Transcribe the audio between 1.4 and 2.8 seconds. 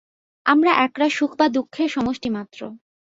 দুঃখের সমষ্টিমাত্র।